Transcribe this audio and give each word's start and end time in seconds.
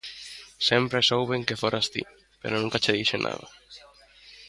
Sempre 0.67 1.07
souben 1.09 1.41
que 1.47 1.59
foras 1.61 1.87
ti, 1.93 2.03
pero 2.41 2.55
nunca 2.57 2.81
che 2.83 2.93
dixen 2.97 3.21
nada. 3.27 3.47